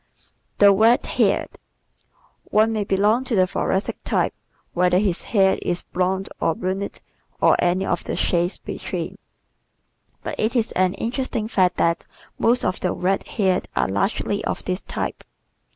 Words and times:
The 0.57 0.73
Red 0.73 1.05
Haired¶ 1.05 1.51
One 2.45 2.73
may 2.73 2.83
belong 2.83 3.23
to 3.25 3.35
the 3.35 3.45
Thoracic 3.45 3.99
type 4.03 4.33
whether 4.73 4.97
his 4.97 5.21
hair 5.21 5.59
is 5.61 5.83
blonde 5.83 6.27
or 6.39 6.55
brunette 6.55 7.01
or 7.39 7.55
any 7.59 7.85
of 7.85 8.03
the 8.05 8.15
shades 8.15 8.57
between, 8.57 9.19
but 10.23 10.39
it 10.39 10.55
is 10.55 10.71
an 10.71 10.95
interesting 10.95 11.47
fact 11.47 11.77
that 11.77 12.07
most 12.39 12.65
of 12.65 12.79
the 12.79 12.93
red 12.93 13.27
haired 13.27 13.67
are 13.75 13.87
largely 13.87 14.43
of 14.43 14.65
this 14.65 14.81
type. 14.81 15.23